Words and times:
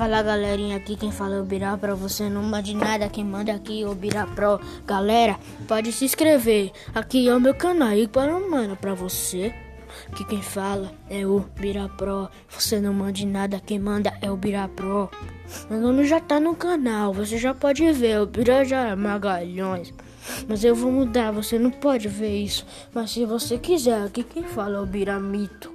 Fala 0.00 0.22
galerinha, 0.22 0.78
aqui 0.78 0.96
quem 0.96 1.12
fala 1.12 1.34
é 1.34 1.40
o 1.42 1.44
Birá 1.44 1.76
Pro. 1.76 1.94
você 1.94 2.26
não 2.30 2.62
de 2.62 2.74
nada, 2.74 3.06
quem 3.06 3.22
manda 3.22 3.52
aqui 3.52 3.82
é 3.82 3.86
o 3.86 3.94
Birá 3.94 4.26
Pro. 4.26 4.58
Galera, 4.86 5.38
pode 5.68 5.92
se 5.92 6.06
inscrever, 6.06 6.72
aqui 6.94 7.28
é 7.28 7.36
o 7.36 7.38
meu 7.38 7.54
canal 7.54 7.92
e 7.92 8.08
para 8.08 8.40
mano 8.40 8.74
pra 8.76 8.94
você. 8.94 9.54
Que 10.16 10.24
quem 10.24 10.40
fala 10.40 10.90
é 11.10 11.26
o 11.26 11.40
Bira 11.54 11.86
Pro. 11.98 12.30
Você 12.48 12.80
não 12.80 12.94
mande 12.94 13.26
nada, 13.26 13.60
quem 13.60 13.78
manda 13.78 14.10
é 14.22 14.30
o 14.30 14.38
Bira 14.38 14.68
Pro. 14.68 15.10
Meu 15.68 15.78
nome 15.78 16.06
já 16.06 16.18
tá 16.18 16.40
no 16.40 16.54
canal, 16.56 17.12
você 17.12 17.36
já 17.36 17.52
pode 17.52 17.92
ver. 17.92 18.22
O 18.22 18.26
Bira 18.26 18.64
já 18.64 18.86
é 18.86 18.96
Magalhões. 18.96 19.92
Mas 20.48 20.64
eu 20.64 20.74
vou 20.74 20.90
mudar, 20.90 21.30
você 21.30 21.58
não 21.58 21.70
pode 21.70 22.08
ver 22.08 22.38
isso. 22.38 22.64
Mas 22.94 23.10
se 23.10 23.26
você 23.26 23.58
quiser, 23.58 24.06
aqui 24.06 24.22
quem 24.22 24.44
fala 24.44 24.78
é 24.78 24.80
o 24.80 24.86
Biramito. 24.86 25.70